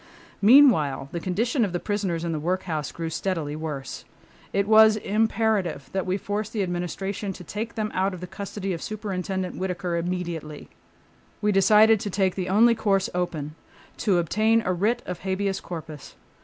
Meanwhile 0.41 1.09
the 1.11 1.19
condition 1.19 1.63
of 1.63 1.73
the 1.73 1.79
prisoners 1.79 2.23
in 2.23 2.31
the 2.31 2.39
workhouse 2.39 2.91
grew 2.91 3.11
steadily 3.11 3.55
worse. 3.55 4.03
It 4.51 4.67
was 4.67 4.97
imperative 4.97 5.91
that 5.91 6.07
we 6.07 6.17
force 6.17 6.49
the 6.49 6.63
Administration 6.63 7.33
to 7.33 7.43
take 7.43 7.75
them 7.75 7.91
out 7.93 8.15
of 8.15 8.19
the 8.19 8.25
custody 8.25 8.73
of 8.73 8.81
Superintendent 8.81 9.57
Whittaker 9.57 9.97
immediately. 9.97 10.69
We 11.39 11.51
decided 11.51 11.99
to 11.99 12.09
take 12.09 12.33
the 12.33 12.49
only 12.49 12.73
course 12.73 13.11
open—to 13.13 14.17
obtain 14.17 14.63
a 14.65 14.73
writ 14.73 15.03
of 15.05 15.19
habeas 15.19 15.59
corpus. 15.59 16.15